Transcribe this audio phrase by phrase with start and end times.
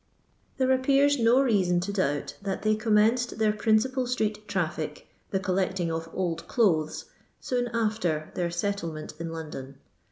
[0.57, 5.39] There appears no reason to doubt that they com menced their principal street traflk, the
[5.39, 7.05] collecting of old clothes,
[7.39, 9.75] soon niter their settlement in Loudon.